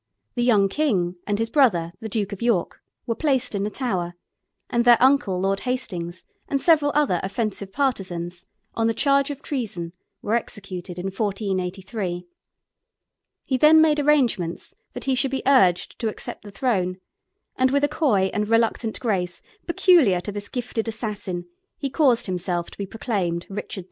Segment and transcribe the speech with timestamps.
[0.33, 4.15] The young king and his brother, the Duke of York, were placed in the Tower,
[4.67, 9.93] and their uncle, Lord Hastings, and several other offensive partisans, on the charge of treason,
[10.23, 12.25] were executed in 1483.
[13.45, 16.97] He then made arrangements that he should be urged to accept the throne,
[17.55, 21.45] and with a coy and reluctant grace peculiar to this gifted assassin,
[21.77, 23.79] he caused himself to be proclaimed Richard III.